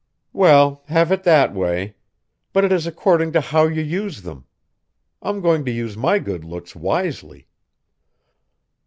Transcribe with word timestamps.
"Well, 0.33 0.81
have 0.87 1.11
it 1.11 1.21
that 1.25 1.53
way. 1.53 1.95
But 2.53 2.65
it 2.65 2.71
is 2.71 2.87
according 2.87 3.33
to 3.33 3.39
how 3.41 3.65
you 3.67 3.83
use 3.83 4.23
them. 4.23 4.47
I'm 5.21 5.41
going 5.41 5.63
to 5.65 5.71
use 5.71 5.95
my 5.95 6.17
good 6.17 6.43
looks 6.43 6.75
wisely!" 6.75 7.45